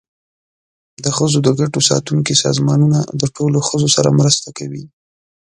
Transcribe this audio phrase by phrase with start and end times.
[1.03, 4.83] د ښځو د ګټو ساتونکي سازمانونه د ټولو ښځو سره مرسته کوي.